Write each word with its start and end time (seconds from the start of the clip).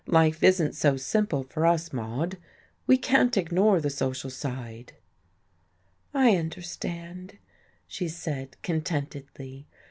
Life 0.07 0.41
isn't 0.41 0.73
so 0.73 0.97
simple 0.97 1.43
for 1.43 1.63
us, 1.63 1.93
Maude 1.93 2.39
we 2.87 2.97
can't 2.97 3.37
ignore 3.37 3.79
the 3.79 3.91
social 3.91 4.31
side." 4.31 4.93
"I 6.11 6.35
understand," 6.37 7.37
she 7.85 8.07
said 8.07 8.59
contentedly. 8.63 9.67